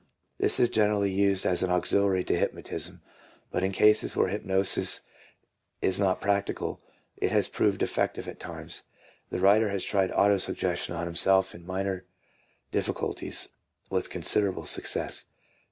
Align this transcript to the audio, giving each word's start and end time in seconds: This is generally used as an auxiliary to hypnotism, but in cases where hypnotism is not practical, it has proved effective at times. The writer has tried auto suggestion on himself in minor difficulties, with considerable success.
This 0.39 0.59
is 0.59 0.69
generally 0.69 1.11
used 1.11 1.45
as 1.45 1.61
an 1.61 1.69
auxiliary 1.69 2.23
to 2.23 2.35
hypnotism, 2.35 3.03
but 3.51 3.63
in 3.63 3.71
cases 3.71 4.15
where 4.17 4.29
hypnotism 4.29 5.03
is 5.79 5.99
not 5.99 6.19
practical, 6.19 6.81
it 7.17 7.31
has 7.31 7.47
proved 7.47 7.83
effective 7.83 8.27
at 8.27 8.39
times. 8.39 8.81
The 9.29 9.37
writer 9.37 9.69
has 9.69 9.83
tried 9.83 10.09
auto 10.11 10.39
suggestion 10.39 10.95
on 10.95 11.05
himself 11.05 11.53
in 11.53 11.67
minor 11.67 12.05
difficulties, 12.71 13.49
with 13.91 14.09
considerable 14.09 14.65
success. 14.65 15.25